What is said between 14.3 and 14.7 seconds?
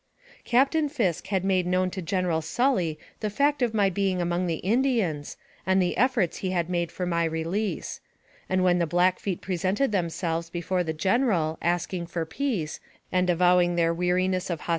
of hos AMONG THE SIOUX INDIANS.